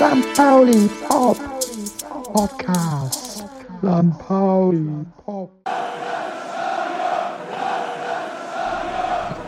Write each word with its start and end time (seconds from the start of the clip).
St. 0.00 0.24
Pauli 0.34 0.88
Pauli 4.30 4.86
Pop. 5.26 5.50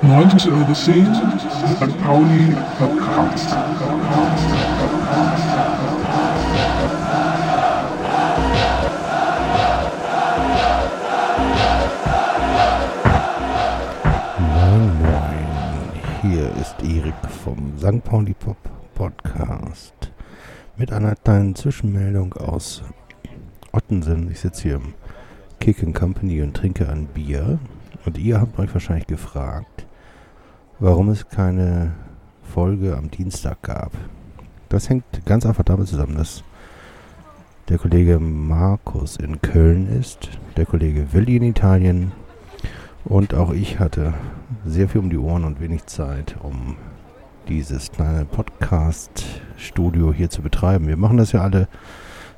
90 0.02 0.48
over 0.50 0.74
scene, 0.74 1.14
St. 1.78 2.02
Pauli 2.02 2.52
Podcast. 2.80 3.54
Moin, 14.40 14.96
hier 16.22 16.50
ist 16.60 16.74
Erik 16.82 17.14
vom 17.44 17.78
St. 17.78 18.02
Pauli 18.02 18.34
Pop 18.34 18.56
Podcast 18.96 20.10
mit 20.76 20.92
einer 20.92 21.14
kleinen 21.14 21.54
Zwischenmeldung 21.54 22.32
aus 22.32 22.82
Ottensen. 23.72 24.30
Ich 24.30 24.40
sitze 24.40 24.62
hier 24.62 24.74
im 24.76 24.94
Kick 25.60 25.82
and 25.82 25.94
Company 25.94 26.42
und 26.42 26.54
trinke 26.54 26.88
ein 26.88 27.06
Bier 27.06 27.58
und 28.04 28.18
ihr 28.18 28.40
habt 28.40 28.58
euch 28.58 28.72
wahrscheinlich 28.72 29.06
gefragt, 29.06 29.86
warum 30.78 31.08
es 31.08 31.28
keine 31.28 31.92
Folge 32.42 32.96
am 32.96 33.10
Dienstag 33.10 33.62
gab. 33.62 33.92
Das 34.68 34.88
hängt 34.88 35.04
ganz 35.24 35.46
einfach 35.46 35.64
damit 35.64 35.88
zusammen, 35.88 36.16
dass 36.16 36.44
der 37.68 37.78
Kollege 37.78 38.18
Markus 38.18 39.16
in 39.16 39.40
Köln 39.40 39.88
ist, 39.98 40.30
der 40.56 40.66
Kollege 40.66 41.12
Willi 41.12 41.36
in 41.36 41.44
Italien 41.44 42.12
und 43.04 43.34
auch 43.34 43.52
ich 43.52 43.78
hatte 43.78 44.14
sehr 44.64 44.88
viel 44.88 45.00
um 45.00 45.10
die 45.10 45.18
Ohren 45.18 45.44
und 45.44 45.60
wenig 45.60 45.86
Zeit, 45.86 46.36
um 46.42 46.76
dieses 47.48 47.90
kleine 47.90 48.24
Podcast-Studio 48.24 50.12
hier 50.12 50.30
zu 50.30 50.42
betreiben. 50.42 50.86
Wir 50.86 50.96
machen 50.96 51.16
das 51.16 51.32
ja 51.32 51.40
alle 51.40 51.68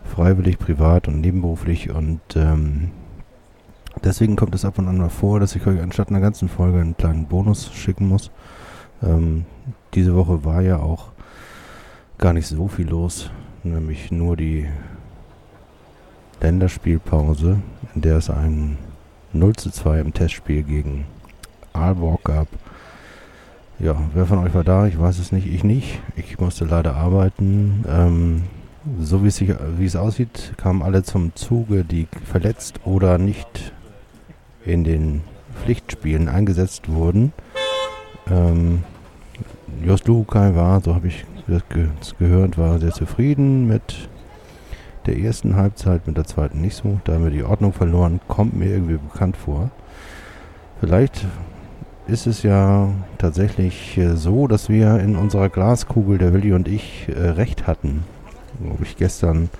freiwillig, 0.04 0.58
privat 0.58 1.08
und 1.08 1.20
nebenberuflich 1.20 1.90
und 1.90 2.20
ähm, 2.36 2.90
deswegen 4.02 4.36
kommt 4.36 4.54
es 4.54 4.64
ab 4.64 4.78
und 4.78 4.88
an 4.88 4.98
mal 4.98 5.08
vor, 5.08 5.40
dass 5.40 5.56
ich 5.56 5.66
euch 5.66 5.80
anstatt 5.80 6.08
einer 6.08 6.20
ganzen 6.20 6.48
Folge 6.48 6.80
einen 6.80 6.96
kleinen 6.96 7.26
Bonus 7.26 7.72
schicken 7.72 8.08
muss. 8.08 8.30
Ähm, 9.02 9.44
diese 9.94 10.14
Woche 10.14 10.44
war 10.44 10.62
ja 10.62 10.78
auch 10.78 11.08
gar 12.18 12.32
nicht 12.32 12.46
so 12.46 12.68
viel 12.68 12.88
los, 12.88 13.30
nämlich 13.62 14.10
nur 14.10 14.36
die 14.36 14.68
Länderspielpause, 16.40 17.60
in 17.94 18.02
der 18.02 18.18
es 18.18 18.30
ein 18.30 18.78
0 19.32 19.56
zu 19.56 19.70
2 19.70 20.00
im 20.00 20.14
Testspiel 20.14 20.62
gegen 20.62 21.06
Aalborg 21.72 22.22
gab. 22.24 22.48
Ja, 23.78 23.96
wer 24.14 24.26
von 24.26 24.38
euch 24.38 24.54
war 24.54 24.62
da? 24.62 24.86
Ich 24.86 24.98
weiß 24.98 25.18
es 25.18 25.32
nicht, 25.32 25.46
ich 25.46 25.64
nicht. 25.64 26.00
Ich 26.16 26.38
musste 26.38 26.64
leider 26.64 26.94
arbeiten. 26.94 27.84
Ähm, 27.88 28.42
so 29.00 29.22
wie 29.22 29.28
es, 29.28 29.36
sich, 29.36 29.54
wie 29.78 29.86
es 29.86 29.96
aussieht, 29.96 30.54
kamen 30.56 30.82
alle 30.82 31.02
zum 31.02 31.34
Zuge, 31.34 31.84
die 31.84 32.06
verletzt 32.24 32.80
oder 32.84 33.18
nicht 33.18 33.72
in 34.64 34.84
den 34.84 35.22
Pflichtspielen 35.62 36.28
eingesetzt 36.28 36.88
wurden. 36.88 37.32
Ähm, 38.30 38.82
Jos 39.84 40.04
Lukai 40.06 40.54
war, 40.54 40.80
so 40.80 40.94
habe 40.94 41.08
ich 41.08 41.24
das 41.46 41.62
ge 41.68 41.88
gehört, 42.18 42.56
war 42.58 42.78
sehr 42.78 42.92
zufrieden 42.92 43.66
mit 43.66 44.08
der 45.06 45.18
ersten 45.18 45.56
Halbzeit, 45.56 46.06
mit 46.06 46.16
der 46.16 46.24
zweiten 46.24 46.60
nicht 46.60 46.76
so. 46.76 47.00
Da 47.04 47.14
haben 47.14 47.24
wir 47.24 47.30
die 47.30 47.44
Ordnung 47.44 47.72
verloren, 47.72 48.20
kommt 48.28 48.54
mir 48.56 48.70
irgendwie 48.70 48.96
bekannt 48.96 49.36
vor. 49.36 49.70
Vielleicht 50.80 51.26
ist 52.06 52.26
es 52.26 52.42
ja 52.42 52.88
tatsächlich 53.18 53.96
äh, 53.96 54.16
so, 54.16 54.46
dass 54.46 54.68
wir 54.68 54.98
in 55.00 55.16
unserer 55.16 55.48
Glaskugel, 55.48 56.18
der 56.18 56.32
Willi 56.32 56.52
und 56.52 56.68
ich, 56.68 57.08
äh, 57.08 57.30
recht 57.30 57.66
hatten. 57.66 58.04
Habe 58.62 58.82
ich 58.84 58.96
gestern 58.96 59.50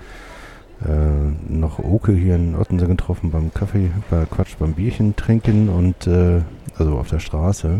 äh, 0.85 1.51
noch 1.51 1.79
Oke 1.79 2.11
hier 2.11 2.35
in 2.35 2.55
Ottensen 2.55 2.87
getroffen 2.87 3.31
beim 3.31 3.53
Kaffee, 3.53 3.91
bei 4.09 4.25
Quatsch, 4.25 4.55
beim 4.59 4.73
Bierchen 4.73 5.15
trinken 5.15 5.69
und 5.69 6.07
äh, 6.07 6.41
also 6.77 6.97
auf 6.97 7.09
der 7.09 7.19
Straße. 7.19 7.79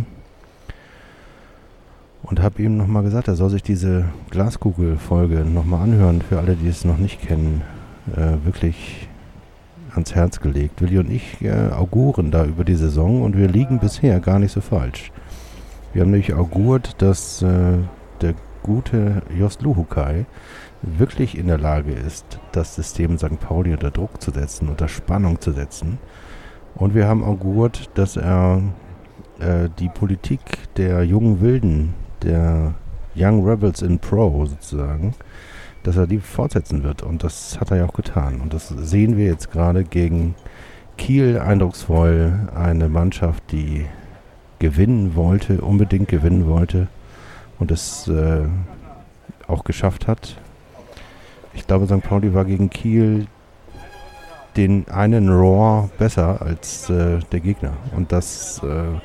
Und 2.24 2.42
habe 2.42 2.62
ihm 2.62 2.76
nochmal 2.78 3.04
gesagt, 3.04 3.28
er 3.28 3.36
soll 3.36 3.52
sich 3.52 3.62
diese 3.62 4.06
Glaskugel-Folge 4.32 5.46
nochmal 5.46 5.84
anhören, 5.84 6.22
für 6.22 6.40
alle, 6.40 6.56
die 6.56 6.68
es 6.68 6.84
noch 6.84 6.98
nicht 6.98 7.22
kennen. 7.22 7.62
Äh, 8.16 8.46
wirklich 8.46 9.08
ans 9.96 10.14
Herz 10.14 10.40
gelegt. 10.40 10.82
Willi 10.82 10.98
und 10.98 11.10
ich 11.10 11.42
äh, 11.42 11.72
auguren 11.72 12.32
da 12.32 12.46
über 12.46 12.64
die 12.64 12.76
Saison 12.76 13.22
und 13.22 13.38
wir 13.38 13.48
liegen 13.48 13.80
bisher 13.80 14.20
gar 14.20 14.40
nicht 14.40 14.52
so 14.52 14.62
falsch. 14.62 15.12
Wir 15.94 16.02
haben 16.02 16.12
nämlich 16.12 16.34
augurt, 16.34 17.02
dass 17.02 17.42
äh, 17.42 17.78
der 18.22 18.36
gute 18.66 19.22
Jost 19.38 19.62
Luhukai 19.62 20.26
wirklich 20.82 21.38
in 21.38 21.46
der 21.46 21.60
Lage 21.60 21.92
ist, 21.92 22.40
das 22.52 22.74
System 22.74 23.20
St. 23.20 23.40
Pauli 23.40 23.72
unter 23.72 23.92
Druck 23.92 24.20
zu 24.20 24.32
setzen, 24.32 24.70
unter 24.70 24.88
Spannung 24.88 25.40
zu 25.40 25.52
setzen. 25.52 26.00
Und 26.74 26.96
wir 26.96 27.08
haben 27.08 27.24
augurt, 27.24 27.92
dass 27.94 28.18
er 28.18 28.64
äh, 29.40 29.70
die 29.78 29.90
Politik 29.90 30.40
der 30.78 31.04
jungen 31.04 31.42
Wilden, 31.42 31.94
der 32.24 32.74
Young 33.16 33.48
Rebels 33.48 33.84
in 33.84 34.00
Pro 34.00 34.46
sozusagen, 34.48 35.14
dass 35.84 35.96
er 35.96 36.08
die 36.08 36.18
fortsetzen 36.18 36.84
wird. 36.84 37.04
Und 37.04 37.24
das 37.24 37.60
hat 37.60 37.70
er 37.70 37.78
ja 37.78 37.86
auch 37.86 37.94
getan. 37.94 38.42
Und 38.42 38.52
das 38.52 38.70
sehen 38.70 39.16
wir 39.16 39.26
jetzt 39.26 39.52
gerade 39.52 39.84
gegen 39.84 40.34
Kiel 40.98 41.38
eindrucksvoll. 41.38 42.50
Eine 42.56 42.90
Mannschaft, 42.90 43.44
die 43.52 43.86
gewinnen 44.58 45.14
wollte, 45.14 45.62
unbedingt 45.62 46.08
gewinnen 46.08 46.48
wollte 46.48 46.88
und 47.60 47.72
es 47.72 48.08
äh, 48.08 48.46
auch 49.48 49.64
geschafft 49.64 50.08
hat. 50.08 50.38
Ich 51.54 51.68
glaube, 51.68 51.86
St. 51.86 52.02
Pauli 52.02 52.34
war 52.34 52.46
gegen 52.46 52.70
Kiel 52.70 53.28
den 54.58 54.88
einen 54.90 55.30
Roar 55.30 55.90
besser 55.98 56.42
als 56.42 56.90
äh, 56.90 57.20
der 57.32 57.40
Gegner. 57.40 57.74
Und 57.96 58.12
das 58.12 58.62
äh, 58.64 59.00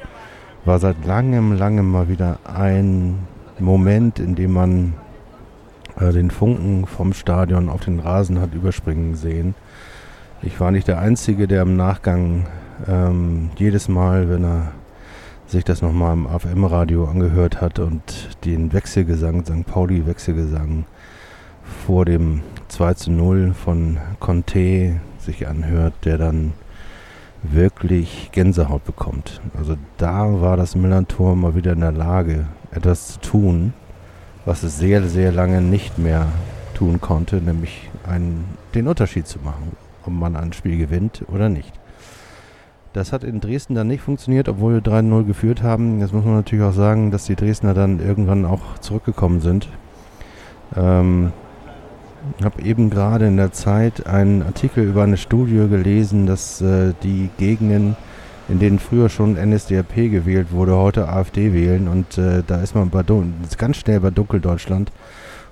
war 0.64 0.78
seit 0.78 1.04
langem, 1.04 1.56
langem 1.56 1.90
mal 1.90 2.08
wieder 2.08 2.38
ein 2.44 3.26
Moment, 3.58 4.18
in 4.18 4.34
dem 4.34 4.52
man 4.52 4.94
äh, 5.98 6.12
den 6.12 6.30
Funken 6.30 6.86
vom 6.86 7.12
Stadion 7.12 7.68
auf 7.68 7.84
den 7.84 8.00
Rasen 8.00 8.40
hat 8.40 8.54
überspringen 8.54 9.16
sehen. 9.16 9.54
Ich 10.42 10.58
war 10.60 10.70
nicht 10.70 10.88
der 10.88 10.98
Einzige, 10.98 11.46
der 11.46 11.62
im 11.62 11.76
Nachgang 11.76 12.46
ähm, 12.88 13.50
jedes 13.56 13.88
Mal, 13.88 14.28
wenn 14.30 14.44
er 14.44 14.72
sich 15.50 15.64
das 15.64 15.82
nochmal 15.82 16.14
im 16.14 16.26
AFM-Radio 16.28 17.06
angehört 17.06 17.60
hat 17.60 17.80
und 17.80 18.36
den 18.44 18.72
Wechselgesang, 18.72 19.44
St. 19.44 19.66
Pauli-Wechselgesang 19.66 20.84
vor 21.84 22.04
dem 22.04 22.42
2 22.68 22.94
zu 22.94 23.10
0 23.10 23.54
von 23.54 23.98
Conte 24.20 25.00
sich 25.18 25.48
anhört, 25.48 25.94
der 26.04 26.18
dann 26.18 26.52
wirklich 27.42 28.30
Gänsehaut 28.32 28.84
bekommt. 28.84 29.40
Also 29.58 29.76
da 29.96 30.40
war 30.40 30.56
das 30.56 30.76
Millantor 30.76 31.34
mal 31.34 31.56
wieder 31.56 31.72
in 31.72 31.80
der 31.80 31.92
Lage, 31.92 32.46
etwas 32.70 33.14
zu 33.14 33.20
tun, 33.20 33.72
was 34.44 34.62
es 34.62 34.78
sehr, 34.78 35.02
sehr 35.08 35.32
lange 35.32 35.60
nicht 35.60 35.98
mehr 35.98 36.28
tun 36.74 37.00
konnte, 37.00 37.36
nämlich 37.36 37.90
einen, 38.06 38.44
den 38.74 38.86
Unterschied 38.86 39.26
zu 39.26 39.40
machen, 39.40 39.76
ob 40.04 40.12
man 40.12 40.36
ein 40.36 40.52
Spiel 40.52 40.78
gewinnt 40.78 41.24
oder 41.26 41.48
nicht. 41.48 41.79
Das 42.92 43.12
hat 43.12 43.22
in 43.22 43.40
Dresden 43.40 43.76
dann 43.76 43.86
nicht 43.86 44.02
funktioniert, 44.02 44.48
obwohl 44.48 44.74
wir 44.74 44.80
3-0 44.82 45.24
geführt 45.24 45.62
haben. 45.62 46.00
Jetzt 46.00 46.12
muss 46.12 46.24
man 46.24 46.34
natürlich 46.34 46.64
auch 46.64 46.72
sagen, 46.72 47.12
dass 47.12 47.24
die 47.24 47.36
Dresdner 47.36 47.72
dann 47.72 48.00
irgendwann 48.00 48.44
auch 48.44 48.78
zurückgekommen 48.78 49.40
sind. 49.40 49.68
Ähm, 50.74 51.30
ich 52.38 52.44
habe 52.44 52.62
eben 52.62 52.90
gerade 52.90 53.28
in 53.28 53.36
der 53.36 53.52
Zeit 53.52 54.08
einen 54.08 54.42
Artikel 54.42 54.84
über 54.84 55.04
eine 55.04 55.16
Studie 55.16 55.68
gelesen, 55.68 56.26
dass 56.26 56.60
äh, 56.60 56.92
die 57.04 57.30
Gegenden, 57.38 57.96
in 58.48 58.58
denen 58.58 58.80
früher 58.80 59.08
schon 59.08 59.34
NSDAP 59.34 59.94
gewählt 59.94 60.48
wurde, 60.50 60.76
heute 60.76 61.08
AfD 61.08 61.54
wählen. 61.54 61.86
Und 61.86 62.18
äh, 62.18 62.42
da 62.44 62.60
ist 62.60 62.74
man 62.74 62.90
bei 62.90 63.04
ganz 63.56 63.76
schnell 63.76 64.00
bei 64.00 64.10
Dunkeldeutschland 64.10 64.90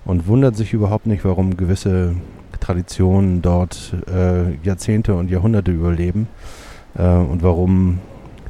und 0.05 0.27
wundert 0.27 0.57
sich 0.57 0.73
überhaupt 0.73 1.07
nicht, 1.07 1.25
warum 1.25 1.57
gewisse 1.57 2.17
Traditionen 2.59 3.43
dort 3.43 3.95
äh, 4.13 4.57
Jahrzehnte 4.65 5.15
und 5.15 5.31
Jahrhunderte 5.31 5.71
überleben 5.71 6.27
äh, 6.97 7.03
und 7.03 7.43
warum 7.43 8.01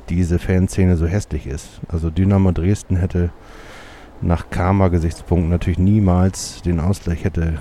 diese 0.09 0.39
Fanszene 0.39 0.97
so 0.97 1.07
hässlich 1.07 1.47
ist. 1.47 1.81
Also 1.89 2.11
Dynamo 2.11 2.53
Dresden 2.53 2.97
hätte 2.97 3.31
nach 4.21 4.51
Karma-Gesichtspunkten 4.51 5.51
natürlich 5.51 5.79
niemals 5.79 6.63
den 6.63 6.81
Ausgleich 6.81 7.25
hätte 7.25 7.55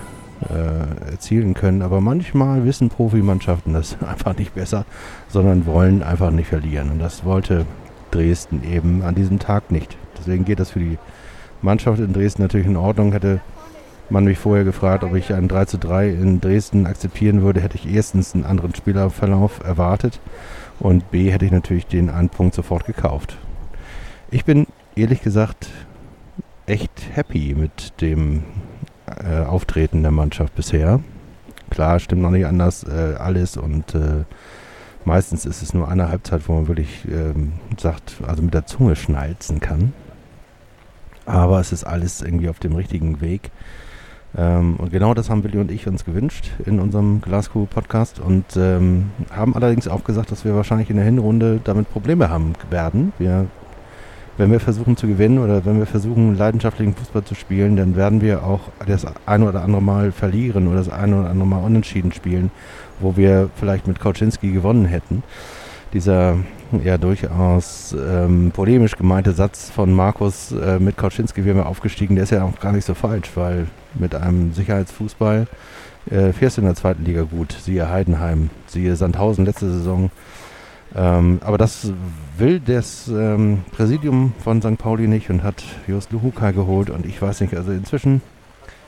äh, 0.49 1.11
erzielen 1.11 1.53
können. 1.53 1.81
Aber 1.81 2.01
manchmal 2.01 2.65
wissen 2.65 2.89
Profimannschaften 2.89 3.73
das 3.73 3.97
einfach 4.07 4.37
nicht 4.37 4.55
besser, 4.55 4.85
sondern 5.27 5.65
wollen 5.65 6.03
einfach 6.03 6.31
nicht 6.31 6.47
verlieren. 6.47 6.91
Und 6.91 6.99
das 6.99 7.25
wollte 7.25 7.65
Dresden 8.11 8.63
eben 8.63 9.01
an 9.03 9.15
diesem 9.15 9.39
Tag 9.39 9.71
nicht. 9.71 9.97
Deswegen 10.17 10.45
geht 10.45 10.59
das 10.59 10.71
für 10.71 10.79
die 10.79 10.97
Mannschaft 11.61 11.99
in 11.99 12.13
Dresden 12.13 12.41
natürlich 12.41 12.67
in 12.67 12.77
Ordnung. 12.77 13.11
Hätte 13.11 13.41
man 14.09 14.23
mich 14.23 14.39
vorher 14.39 14.63
gefragt, 14.63 15.03
ob 15.03 15.15
ich 15.15 15.33
ein 15.33 15.47
3 15.47 15.65
zu 15.65 15.77
3 15.77 16.09
in 16.09 16.39
Dresden 16.39 16.87
akzeptieren 16.87 17.41
würde, 17.41 17.61
hätte 17.61 17.75
ich 17.75 17.93
erstens 17.93 18.33
einen 18.33 18.45
anderen 18.45 18.73
Spielerverlauf 18.73 19.59
erwartet 19.63 20.21
und 20.79 21.11
B 21.11 21.31
hätte 21.31 21.45
ich 21.45 21.51
natürlich 21.51 21.87
den 21.87 22.09
einen 22.09 22.29
Punkt 22.29 22.55
sofort 22.55 22.85
gekauft. 22.85 23.37
Ich 24.29 24.45
bin 24.45 24.67
ehrlich 24.95 25.21
gesagt 25.21 25.69
echt 26.65 26.91
happy 27.13 27.55
mit 27.55 28.01
dem 28.01 28.43
äh, 29.05 29.43
Auftreten 29.43 30.01
der 30.01 30.11
Mannschaft 30.11 30.55
bisher. 30.55 30.99
Klar, 31.69 31.99
stimmt 31.99 32.21
noch 32.21 32.31
nicht 32.31 32.45
anders 32.45 32.83
äh, 32.83 33.15
alles 33.17 33.57
und 33.57 33.95
äh, 33.95 34.25
meistens 35.05 35.45
ist 35.45 35.61
es 35.61 35.73
nur 35.73 35.87
eine 35.87 36.09
Halbzeit, 36.09 36.47
wo 36.47 36.53
man 36.53 36.67
wirklich 36.67 37.05
ähm, 37.09 37.53
sagt, 37.77 38.15
also 38.25 38.41
mit 38.41 38.53
der 38.53 38.65
Zunge 38.65 38.95
schnalzen 38.95 39.59
kann. 39.59 39.93
Aber 41.25 41.59
es 41.59 41.71
ist 41.71 41.83
alles 41.83 42.21
irgendwie 42.21 42.49
auf 42.49 42.59
dem 42.59 42.75
richtigen 42.75 43.19
Weg. 43.21 43.51
Ähm, 44.35 44.75
und 44.77 44.91
genau 44.91 45.13
das 45.13 45.29
haben 45.29 45.43
Willi 45.43 45.57
und 45.57 45.71
ich 45.71 45.87
uns 45.87 46.03
gewünscht 46.03 46.51
in 46.65 46.79
unserem 46.79 47.21
Glasgow-Podcast 47.21 48.19
und 48.19 48.45
ähm, 48.57 49.11
haben 49.31 49.55
allerdings 49.55 49.87
auch 49.87 50.03
gesagt, 50.03 50.31
dass 50.31 50.43
wir 50.43 50.55
wahrscheinlich 50.55 50.89
in 50.89 50.97
der 50.97 51.05
Hinrunde 51.05 51.61
damit 51.63 51.89
Probleme 51.91 52.29
haben 52.29 52.53
werden. 52.69 53.13
Wir, 53.17 53.47
wenn 54.37 54.51
wir 54.51 54.59
versuchen 54.59 54.97
zu 54.97 55.07
gewinnen 55.07 55.39
oder 55.39 55.65
wenn 55.65 55.79
wir 55.79 55.85
versuchen, 55.85 56.35
leidenschaftlichen 56.35 56.93
Fußball 56.93 57.23
zu 57.23 57.35
spielen, 57.35 57.77
dann 57.77 57.95
werden 57.95 58.21
wir 58.21 58.43
auch 58.43 58.61
das 58.85 59.05
ein 59.25 59.43
oder 59.43 59.63
andere 59.63 59.81
Mal 59.81 60.11
verlieren 60.11 60.67
oder 60.67 60.77
das 60.77 60.89
ein 60.89 61.13
oder 61.13 61.29
andere 61.29 61.47
Mal 61.47 61.63
unentschieden 61.63 62.11
spielen, 62.11 62.51
wo 62.99 63.15
wir 63.15 63.49
vielleicht 63.55 63.87
mit 63.87 63.99
Kauczynski 63.99 64.51
gewonnen 64.51 64.85
hätten. 64.85 65.23
Dieser 65.93 66.37
ja 66.83 66.97
durchaus 66.97 67.95
ähm, 67.97 68.51
polemisch 68.51 68.95
gemeinte 68.95 69.31
Satz 69.31 69.69
von 69.69 69.93
Markus 69.93 70.51
äh, 70.51 70.79
mit 70.79 70.97
Kauczynski 70.97 71.45
wir 71.45 71.65
aufgestiegen, 71.65 72.15
der 72.15 72.23
ist 72.23 72.31
ja 72.31 72.43
auch 72.43 72.59
gar 72.59 72.71
nicht 72.71 72.85
so 72.85 72.93
falsch, 72.93 73.31
weil 73.35 73.67
mit 73.95 74.15
einem 74.15 74.53
Sicherheitsfußball 74.53 75.47
äh, 76.09 76.33
fährst 76.33 76.57
du 76.57 76.61
in 76.61 76.67
der 76.67 76.75
zweiten 76.75 77.03
Liga 77.05 77.23
gut. 77.23 77.55
Siehe 77.59 77.89
Heidenheim, 77.89 78.49
siehe 78.67 78.95
Sandhausen 78.95 79.45
letzte 79.45 79.71
Saison. 79.71 80.11
Ähm, 80.95 81.39
aber 81.43 81.57
das 81.57 81.91
will 82.37 82.59
das 82.59 83.07
ähm, 83.07 83.63
Präsidium 83.71 84.33
von 84.43 84.61
St. 84.61 84.77
Pauli 84.77 85.07
nicht 85.07 85.29
und 85.29 85.43
hat 85.43 85.63
Just 85.87 86.11
Luhuka 86.11 86.51
geholt 86.51 86.89
und 86.89 87.05
ich 87.05 87.21
weiß 87.21 87.41
nicht, 87.41 87.55
also 87.55 87.71
inzwischen 87.71 88.21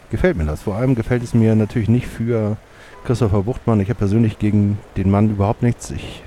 gefällt 0.09 0.37
mir 0.37 0.45
das. 0.45 0.61
Vor 0.61 0.75
allem 0.75 0.95
gefällt 0.95 1.23
es 1.23 1.33
mir 1.33 1.55
natürlich 1.55 1.89
nicht 1.89 2.07
für 2.07 2.57
Christopher 3.05 3.43
Buchtmann. 3.43 3.79
Ich 3.79 3.89
habe 3.89 3.99
persönlich 3.99 4.39
gegen 4.39 4.77
den 4.97 5.11
Mann 5.11 5.29
überhaupt 5.29 5.61
nichts. 5.61 5.91
Ich 5.91 6.23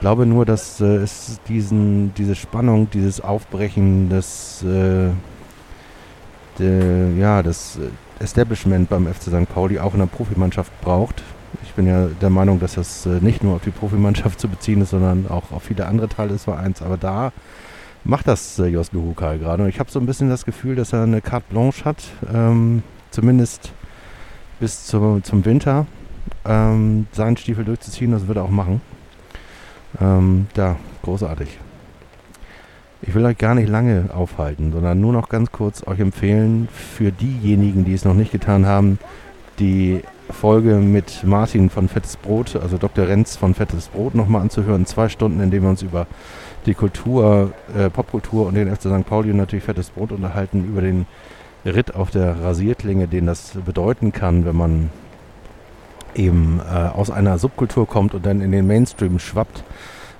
glaube 0.00 0.26
nur, 0.26 0.44
dass 0.44 0.80
äh, 0.80 0.96
es 0.96 1.40
diesen, 1.48 2.14
diese 2.14 2.34
Spannung, 2.34 2.90
dieses 2.90 3.20
Aufbrechen 3.20 4.08
des 4.08 4.62
äh, 4.62 5.10
de, 6.58 7.18
ja, 7.18 7.42
das 7.42 7.78
Establishment 8.18 8.88
beim 8.88 9.06
FC 9.06 9.22
St. 9.24 9.52
Pauli 9.52 9.78
auch 9.78 9.94
in 9.94 10.00
der 10.00 10.06
Profimannschaft 10.06 10.72
braucht. 10.80 11.22
Ich 11.62 11.72
bin 11.74 11.86
ja 11.86 12.06
der 12.20 12.30
Meinung, 12.30 12.60
dass 12.60 12.74
das 12.74 13.06
äh, 13.06 13.20
nicht 13.20 13.42
nur 13.42 13.56
auf 13.56 13.62
die 13.62 13.70
Profimannschaft 13.70 14.40
zu 14.40 14.48
beziehen 14.48 14.80
ist, 14.80 14.90
sondern 14.90 15.28
auch 15.28 15.52
auf 15.52 15.62
viele 15.62 15.86
andere 15.86 16.08
Teile 16.08 16.30
des 16.30 16.44
Vereins. 16.44 16.82
Aber 16.82 16.96
da 16.96 17.32
macht 18.04 18.28
das 18.28 18.58
äh, 18.58 18.66
Jos 18.66 18.92
Luhukay 18.92 19.38
gerade. 19.38 19.64
Und 19.64 19.68
ich 19.68 19.80
habe 19.80 19.90
so 19.90 19.98
ein 19.98 20.06
bisschen 20.06 20.28
das 20.28 20.44
Gefühl, 20.44 20.76
dass 20.76 20.92
er 20.92 21.02
eine 21.02 21.20
Carte 21.20 21.46
Blanche 21.50 21.84
hat, 21.84 22.04
ähm, 22.32 22.82
zumindest 23.10 23.72
bis 24.60 24.86
zu, 24.86 25.20
zum 25.22 25.44
Winter, 25.44 25.86
ähm, 26.44 27.06
seinen 27.12 27.36
Stiefel 27.36 27.64
durchzuziehen. 27.64 28.12
Das 28.12 28.26
wird 28.26 28.38
er 28.38 28.44
auch 28.44 28.50
machen. 28.50 28.80
Ähm, 30.00 30.46
ja, 30.56 30.76
großartig. 31.02 31.58
Ich 33.02 33.14
will 33.14 33.24
euch 33.26 33.36
gar 33.36 33.54
nicht 33.54 33.68
lange 33.68 34.08
aufhalten, 34.14 34.72
sondern 34.72 35.00
nur 35.00 35.12
noch 35.12 35.28
ganz 35.28 35.52
kurz 35.52 35.86
euch 35.86 36.00
empfehlen, 36.00 36.68
für 36.72 37.12
diejenigen, 37.12 37.84
die 37.84 37.92
es 37.92 38.04
noch 38.04 38.14
nicht 38.14 38.32
getan 38.32 38.64
haben, 38.64 38.98
die 39.58 40.00
Folge 40.30 40.76
mit 40.76 41.22
Martin 41.24 41.68
von 41.68 41.88
Fettes 41.88 42.16
Brot, 42.16 42.56
also 42.56 42.78
Dr. 42.78 43.06
Renz 43.06 43.36
von 43.36 43.54
Fettes 43.54 43.88
Brot, 43.88 44.14
nochmal 44.14 44.40
anzuhören. 44.40 44.86
Zwei 44.86 45.10
Stunden, 45.10 45.40
in 45.40 45.50
denen 45.50 45.64
wir 45.64 45.70
uns 45.70 45.82
über 45.82 46.06
die 46.64 46.74
Kultur, 46.74 47.52
äh, 47.76 47.90
Popkultur 47.90 48.46
und 48.46 48.54
den 48.54 48.74
FC 48.74 48.82
St. 48.84 49.06
Pauli 49.06 49.30
und 49.30 49.36
natürlich 49.36 49.64
Fettes 49.64 49.90
Brot 49.90 50.10
unterhalten, 50.10 50.64
über 50.64 50.80
den 50.80 51.06
Ritt 51.66 51.94
auf 51.94 52.10
der 52.10 52.40
Rasierklinge, 52.40 53.06
den 53.06 53.26
das 53.26 53.52
bedeuten 53.64 54.12
kann, 54.12 54.44
wenn 54.44 54.56
man 54.56 54.90
eben 56.14 56.60
äh, 56.60 56.88
aus 56.88 57.10
einer 57.10 57.38
Subkultur 57.38 57.86
kommt 57.86 58.14
und 58.14 58.24
dann 58.26 58.40
in 58.40 58.52
den 58.52 58.66
Mainstream 58.66 59.18
schwappt 59.18 59.64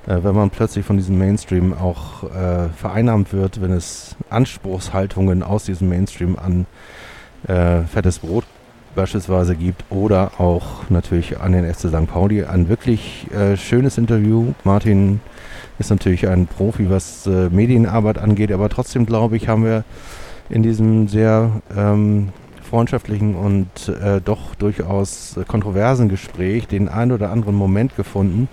äh, 0.06 0.22
wenn 0.22 0.34
man 0.34 0.50
plötzlich 0.50 0.84
von 0.84 0.96
diesem 0.96 1.18
Mainstream 1.18 1.72
auch 1.72 2.24
äh, 2.24 2.68
vereinnahmt 2.76 3.32
wird, 3.32 3.60
wenn 3.60 3.72
es 3.72 4.16
Anspruchshaltungen 4.30 5.42
aus 5.42 5.64
diesem 5.64 5.88
Mainstream 5.88 6.36
an 6.38 6.66
äh, 7.48 7.82
fettes 7.84 8.18
Brot 8.18 8.44
beispielsweise 8.94 9.56
gibt 9.56 9.84
oder 9.90 10.32
auch 10.38 10.88
natürlich 10.88 11.40
an 11.40 11.52
den 11.52 11.72
FC 11.72 11.88
St. 11.88 12.06
Pauli. 12.06 12.44
Ein 12.44 12.68
wirklich 12.68 13.26
äh, 13.32 13.56
schönes 13.56 13.98
Interview. 13.98 14.52
Martin 14.62 15.20
ist 15.78 15.90
natürlich 15.90 16.28
ein 16.28 16.46
Profi, 16.46 16.90
was 16.90 17.26
äh, 17.26 17.48
Medienarbeit 17.50 18.18
angeht, 18.18 18.52
aber 18.52 18.68
trotzdem 18.68 19.06
glaube 19.06 19.36
ich, 19.36 19.48
haben 19.48 19.64
wir 19.64 19.84
in 20.48 20.62
diesem 20.62 21.08
sehr 21.08 21.62
ähm, 21.76 22.28
freundschaftlichen 22.74 23.36
und 23.36 23.88
äh, 23.88 24.20
doch 24.20 24.56
durchaus 24.56 25.38
kontroversen 25.46 26.08
Gespräch 26.08 26.66
den 26.66 26.88
ein 26.88 27.12
oder 27.12 27.30
anderen 27.30 27.54
Moment 27.54 27.94
gefunden, 27.94 28.48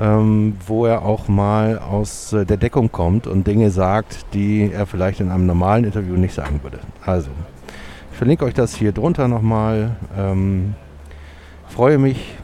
ähm, 0.00 0.56
wo 0.66 0.86
er 0.86 1.04
auch 1.04 1.28
mal 1.28 1.78
aus 1.78 2.32
äh, 2.32 2.46
der 2.46 2.56
Deckung 2.56 2.90
kommt 2.90 3.26
und 3.26 3.46
Dinge 3.46 3.70
sagt, 3.70 4.24
die 4.32 4.70
er 4.72 4.86
vielleicht 4.86 5.20
in 5.20 5.30
einem 5.30 5.44
normalen 5.44 5.84
Interview 5.84 6.14
nicht 6.14 6.32
sagen 6.32 6.60
würde. 6.62 6.78
Also, 7.04 7.28
ich 8.10 8.16
verlinke 8.16 8.46
euch 8.46 8.54
das 8.54 8.74
hier 8.74 8.92
drunter 8.92 9.28
nochmal. 9.28 9.96
Ähm, 10.16 10.74
freue 11.68 11.98
mich 11.98 12.38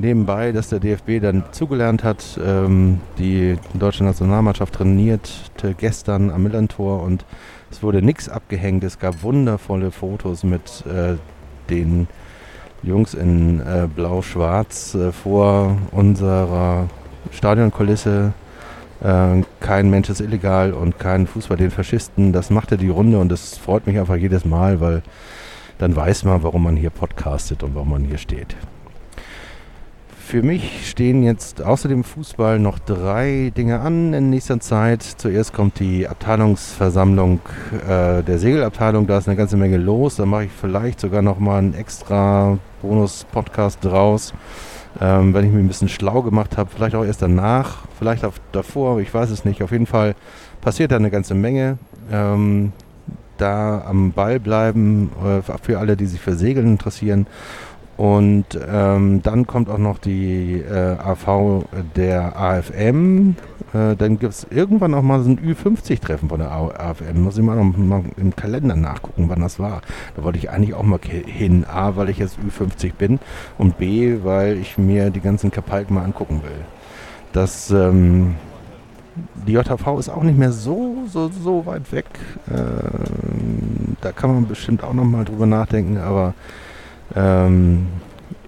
nebenbei, 0.00 0.52
dass 0.52 0.68
der 0.68 0.80
DFB 0.80 1.20
dann 1.20 1.44
zugelernt 1.52 2.04
hat. 2.04 2.38
Ähm, 2.44 3.00
die 3.18 3.56
deutsche 3.74 4.04
Nationalmannschaft 4.04 4.74
trainierte 4.74 5.74
gestern 5.76 6.30
am 6.30 6.42
Millantor 6.42 7.02
und 7.02 7.24
es 7.70 7.82
wurde 7.82 8.02
nichts 8.02 8.28
abgehängt. 8.28 8.84
Es 8.84 8.98
gab 8.98 9.22
wundervolle 9.22 9.90
Fotos 9.90 10.44
mit 10.44 10.84
äh, 10.86 11.16
den 11.68 12.08
Jungs 12.82 13.14
in 13.14 13.60
äh, 13.60 13.88
Blau-Schwarz 13.94 14.94
äh, 14.94 15.12
vor 15.12 15.76
unserer 15.90 16.88
Stadionkulisse. 17.32 18.32
Äh, 19.02 19.42
kein 19.60 19.90
Mensch 19.90 20.08
ist 20.08 20.20
illegal 20.20 20.72
und 20.72 20.98
kein 20.98 21.26
Fußball 21.26 21.56
den 21.56 21.70
Faschisten. 21.70 22.32
Das 22.32 22.50
machte 22.50 22.76
die 22.76 22.88
Runde 22.88 23.18
und 23.18 23.30
das 23.30 23.58
freut 23.58 23.86
mich 23.86 23.98
einfach 23.98 24.16
jedes 24.16 24.44
Mal, 24.44 24.80
weil 24.80 25.02
dann 25.78 25.94
weiß 25.94 26.24
man, 26.24 26.42
warum 26.42 26.64
man 26.64 26.76
hier 26.76 26.90
podcastet 26.90 27.62
und 27.62 27.74
warum 27.74 27.90
man 27.90 28.04
hier 28.04 28.18
steht. 28.18 28.56
Für 30.28 30.42
mich 30.42 30.86
stehen 30.90 31.22
jetzt 31.22 31.62
außer 31.62 31.88
dem 31.88 32.04
Fußball 32.04 32.58
noch 32.58 32.78
drei 32.78 33.50
Dinge 33.56 33.80
an 33.80 34.12
in 34.12 34.28
nächster 34.28 34.60
Zeit. 34.60 35.02
Zuerst 35.02 35.54
kommt 35.54 35.80
die 35.80 36.06
Abteilungsversammlung 36.06 37.40
äh, 37.88 38.22
der 38.22 38.38
Segelabteilung. 38.38 39.06
Da 39.06 39.16
ist 39.16 39.26
eine 39.26 39.38
ganze 39.38 39.56
Menge 39.56 39.78
los. 39.78 40.16
Da 40.16 40.26
mache 40.26 40.44
ich 40.44 40.50
vielleicht 40.52 41.00
sogar 41.00 41.22
noch 41.22 41.38
mal 41.38 41.56
einen 41.56 41.72
extra 41.72 42.58
Bonus-Podcast 42.82 43.82
draus. 43.82 44.34
Ähm, 45.00 45.32
wenn 45.32 45.46
ich 45.46 45.50
mich 45.50 45.64
ein 45.64 45.68
bisschen 45.68 45.88
schlau 45.88 46.20
gemacht 46.20 46.58
habe, 46.58 46.68
vielleicht 46.76 46.94
auch 46.94 47.06
erst 47.06 47.22
danach, 47.22 47.86
vielleicht 47.98 48.26
auch 48.26 48.34
davor, 48.52 49.00
ich 49.00 49.14
weiß 49.14 49.30
es 49.30 49.46
nicht. 49.46 49.62
Auf 49.62 49.72
jeden 49.72 49.86
Fall 49.86 50.14
passiert 50.60 50.92
da 50.92 50.96
eine 50.96 51.10
ganze 51.10 51.34
Menge. 51.34 51.78
Ähm, 52.12 52.74
da 53.38 53.82
am 53.86 54.12
Ball 54.12 54.40
bleiben, 54.40 55.10
äh, 55.24 55.40
für 55.62 55.78
alle, 55.78 55.96
die 55.96 56.06
sich 56.06 56.20
für 56.20 56.34
Segeln 56.34 56.66
interessieren 56.66 57.26
und 57.98 58.46
ähm, 58.70 59.22
dann 59.24 59.48
kommt 59.48 59.68
auch 59.68 59.78
noch 59.78 59.98
die 59.98 60.60
äh, 60.60 60.96
AV 60.98 61.64
der 61.96 62.40
AFM. 62.40 63.34
Äh, 63.74 63.96
dann 63.96 64.20
gibt 64.20 64.32
es 64.32 64.46
irgendwann 64.50 64.94
auch 64.94 65.02
mal 65.02 65.20
so 65.20 65.30
ein 65.30 65.40
Ü50-Treffen 65.40 66.28
von 66.28 66.38
der 66.38 66.52
AFM. 66.52 67.20
Muss 67.24 67.36
ich 67.38 67.42
mal 67.42 67.56
mal 67.56 68.04
im 68.16 68.36
Kalender 68.36 68.76
nachgucken, 68.76 69.28
wann 69.28 69.40
das 69.40 69.58
war. 69.58 69.82
Da 70.14 70.22
wollte 70.22 70.38
ich 70.38 70.48
eigentlich 70.48 70.74
auch 70.74 70.84
mal 70.84 71.00
hin. 71.02 71.64
A, 71.68 71.96
weil 71.96 72.08
ich 72.08 72.18
jetzt 72.18 72.38
Ü50 72.38 72.92
bin 72.94 73.18
und 73.58 73.78
B, 73.78 74.18
weil 74.22 74.58
ich 74.58 74.78
mir 74.78 75.10
die 75.10 75.20
ganzen 75.20 75.50
Kapalken 75.50 75.96
mal 75.96 76.04
angucken 76.04 76.42
will. 76.44 76.64
Das, 77.32 77.72
ähm, 77.72 78.36
die 79.44 79.54
JV 79.54 79.98
ist 79.98 80.08
auch 80.08 80.22
nicht 80.22 80.38
mehr 80.38 80.52
so, 80.52 80.98
so, 81.08 81.28
so 81.28 81.66
weit 81.66 81.90
weg. 81.90 82.06
Ähm, 82.48 83.96
da 84.00 84.12
kann 84.12 84.32
man 84.32 84.46
bestimmt 84.46 84.84
auch 84.84 84.94
noch 84.94 85.04
mal 85.04 85.24
drüber 85.24 85.46
nachdenken, 85.46 85.98
aber 85.98 86.34
ähm, 87.14 87.86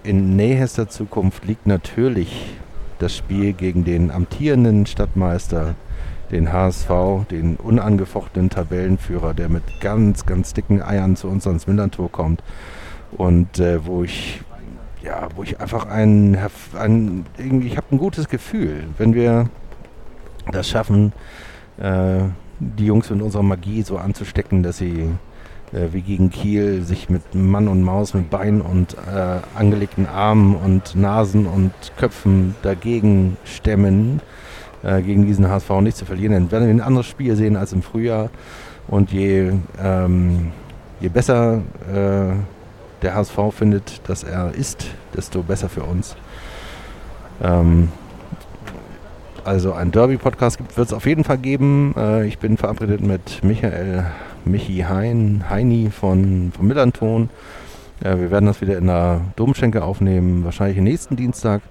in 0.03 0.35
nächster 0.35 0.89
Zukunft 0.89 1.45
liegt 1.45 1.67
natürlich 1.67 2.55
das 2.99 3.15
Spiel 3.15 3.53
gegen 3.53 3.83
den 3.83 4.11
amtierenden 4.11 4.85
Stadtmeister, 4.85 5.75
den 6.31 6.53
HSV, 6.53 6.89
den 7.29 7.55
unangefochtenen 7.55 8.49
Tabellenführer, 8.49 9.33
der 9.33 9.49
mit 9.49 9.63
ganz, 9.81 10.25
ganz 10.25 10.53
dicken 10.53 10.81
Eiern 10.81 11.15
zu 11.15 11.27
uns 11.27 11.45
ans 11.47 11.67
Millantor 11.67 12.11
kommt. 12.11 12.43
und 13.17 13.59
äh, 13.59 13.85
wo 13.85 14.03
ich 14.03 14.41
ja, 15.03 15.29
wo 15.35 15.43
ich 15.43 15.59
einfach 15.59 15.87
ein, 15.87 16.37
ein 16.77 17.25
ich 17.37 17.75
habe 17.75 17.87
ein 17.91 17.97
gutes 17.97 18.29
Gefühl, 18.29 18.83
wenn 18.97 19.15
wir 19.15 19.49
das 20.51 20.69
schaffen, 20.69 21.11
äh, 21.77 22.19
die 22.59 22.85
Jungs 22.85 23.09
mit 23.09 23.21
unserer 23.21 23.43
Magie 23.43 23.81
so 23.81 23.97
anzustecken, 23.97 24.61
dass 24.61 24.77
sie 24.77 25.09
äh, 25.73 25.87
wie 25.91 26.01
gegen 26.01 26.29
Kiel 26.29 26.83
sich 26.83 27.09
mit 27.09 27.33
Mann 27.33 27.67
und 27.67 27.81
Maus, 27.83 28.13
mit 28.13 28.29
Beinen 28.29 28.61
und 28.61 28.93
äh, 28.93 29.39
angelegten 29.57 30.05
Armen 30.05 30.55
und 30.55 30.95
Nasen 30.95 31.45
und 31.45 31.71
Köpfen 31.97 32.55
dagegen 32.61 33.37
stemmen, 33.45 34.21
äh, 34.83 35.01
gegen 35.01 35.25
diesen 35.25 35.49
HSV 35.49 35.69
nicht 35.81 35.97
zu 35.97 36.05
verlieren. 36.05 36.51
Werden 36.51 36.67
wir 36.67 36.73
ein 36.73 36.81
anderes 36.81 37.07
Spiel 37.07 37.35
sehen 37.35 37.55
als 37.55 37.73
im 37.73 37.81
Frühjahr. 37.81 38.29
Und 38.87 39.11
je, 39.11 39.53
ähm, 39.81 40.51
je 40.99 41.09
besser 41.09 41.61
äh, 41.93 42.33
der 43.01 43.15
HSV 43.15 43.37
findet, 43.51 44.07
dass 44.09 44.23
er 44.23 44.53
ist, 44.53 44.87
desto 45.15 45.43
besser 45.43 45.69
für 45.69 45.83
uns. 45.83 46.15
Ähm, 47.41 47.89
also 49.43 49.73
ein 49.73 49.91
Derby-Podcast 49.91 50.59
wird 50.75 50.87
es 50.87 50.93
auf 50.93 51.05
jeden 51.05 51.23
Fall 51.23 51.37
geben. 51.37 51.95
Äh, 51.97 52.27
ich 52.27 52.37
bin 52.37 52.57
verabredet 52.57 53.01
mit 53.01 53.43
Michael 53.43 54.05
Michi 54.45 54.85
Hein, 54.87 55.45
Heini 55.49 55.89
von, 55.91 56.51
von 56.55 56.67
Millanton. 56.67 57.29
Äh, 58.03 58.17
wir 58.17 58.31
werden 58.31 58.45
das 58.45 58.61
wieder 58.61 58.77
in 58.77 58.87
der 58.87 59.21
Domschenke 59.35 59.83
aufnehmen, 59.83 60.43
wahrscheinlich 60.43 60.79
nächsten 60.79 61.15
Dienstag. 61.15 61.61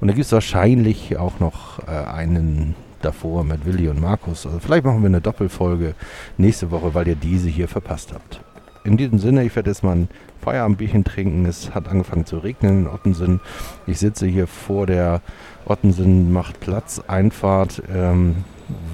Und 0.00 0.08
da 0.08 0.14
gibt 0.14 0.26
es 0.26 0.32
wahrscheinlich 0.32 1.16
auch 1.18 1.40
noch 1.40 1.80
äh, 1.86 1.90
einen 1.90 2.74
davor 3.02 3.44
mit 3.44 3.64
Willi 3.66 3.88
und 3.88 4.00
Markus. 4.00 4.46
Also 4.46 4.58
vielleicht 4.58 4.84
machen 4.84 5.02
wir 5.02 5.08
eine 5.08 5.20
Doppelfolge 5.20 5.94
nächste 6.36 6.70
Woche, 6.70 6.94
weil 6.94 7.08
ihr 7.08 7.16
diese 7.16 7.48
hier 7.48 7.68
verpasst 7.68 8.12
habt. 8.12 8.40
In 8.84 8.96
diesem 8.96 9.18
Sinne, 9.18 9.44
ich 9.44 9.54
werde 9.56 9.70
jetzt 9.70 9.82
mal 9.82 9.92
ein 9.94 10.08
Feierabendbierchen 10.40 11.04
trinken. 11.04 11.44
Es 11.44 11.74
hat 11.74 11.88
angefangen 11.88 12.24
zu 12.24 12.38
regnen 12.38 12.82
in 12.82 12.88
Ottensen. 12.88 13.40
Ich 13.86 13.98
sitze 13.98 14.26
hier 14.26 14.46
vor 14.46 14.86
der 14.86 15.20
Ottensen 15.66 16.32
macht 16.32 16.60
Platz 16.60 17.02
Einfahrt, 17.06 17.82
ähm, 17.94 18.36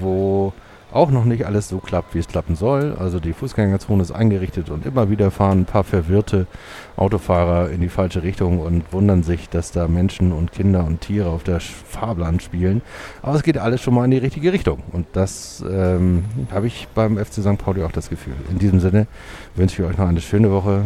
wo 0.01 0.53
auch 0.91 1.11
noch 1.11 1.25
nicht 1.25 1.45
alles 1.45 1.67
so 1.67 1.79
klappt, 1.79 2.15
wie 2.15 2.19
es 2.19 2.27
klappen 2.27 2.55
soll. 2.55 2.95
Also 2.97 3.19
die 3.19 3.33
Fußgängerzone 3.33 4.01
ist 4.01 4.11
eingerichtet 4.11 4.69
und 4.69 4.85
immer 4.85 5.09
wieder 5.09 5.31
fahren 5.31 5.61
ein 5.61 5.65
paar 5.65 5.83
verwirrte 5.83 6.47
Autofahrer 6.95 7.69
in 7.69 7.81
die 7.81 7.89
falsche 7.89 8.23
Richtung 8.23 8.59
und 8.59 8.91
wundern 8.93 9.23
sich, 9.23 9.49
dass 9.49 9.71
da 9.71 9.87
Menschen 9.87 10.31
und 10.31 10.51
Kinder 10.51 10.85
und 10.85 11.01
Tiere 11.01 11.29
auf 11.29 11.43
der 11.43 11.59
Fahrplan 11.59 12.39
spielen. 12.39 12.81
Aber 13.21 13.35
es 13.35 13.43
geht 13.43 13.57
alles 13.57 13.81
schon 13.81 13.93
mal 13.93 14.05
in 14.05 14.11
die 14.11 14.17
richtige 14.17 14.53
Richtung. 14.53 14.81
Und 14.91 15.07
das 15.13 15.63
ähm, 15.69 16.23
habe 16.51 16.67
ich 16.67 16.87
beim 16.95 17.17
FC 17.17 17.33
St. 17.41 17.57
Pauli 17.57 17.83
auch 17.83 17.91
das 17.91 18.09
Gefühl. 18.09 18.35
In 18.49 18.57
diesem 18.57 18.79
Sinne 18.79 19.07
wünsche 19.55 19.81
ich 19.81 19.89
euch 19.89 19.97
noch 19.97 20.07
eine 20.07 20.21
schöne 20.21 20.51
Woche. 20.51 20.85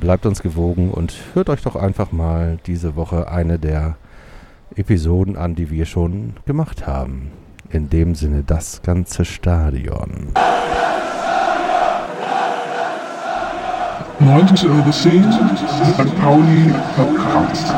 Bleibt 0.00 0.26
uns 0.26 0.42
gewogen 0.42 0.90
und 0.90 1.14
hört 1.34 1.48
euch 1.48 1.62
doch 1.62 1.74
einfach 1.74 2.12
mal 2.12 2.58
diese 2.66 2.94
Woche 2.94 3.28
eine 3.28 3.58
der 3.58 3.96
Episoden 4.76 5.36
an, 5.36 5.54
die 5.54 5.70
wir 5.70 5.86
schon 5.86 6.34
gemacht 6.46 6.86
haben. 6.86 7.32
In 7.70 7.90
dem 7.90 8.14
Sinne 8.14 8.42
das 8.44 8.80
ganze 8.80 9.26
Stadion. 9.26 10.32
90 14.20 14.68
Euro 14.68 14.90
10, 14.90 15.32
St. 15.32 16.20
Pauli 16.20 16.72
Podcast. 16.96 17.74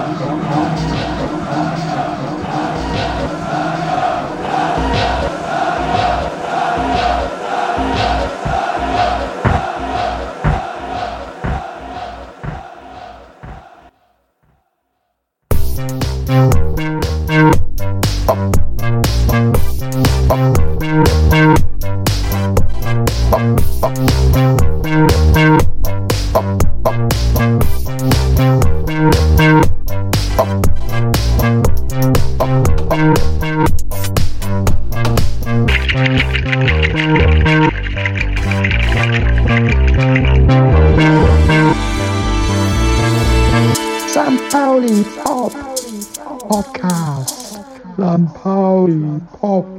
Bye. 26.90 28.79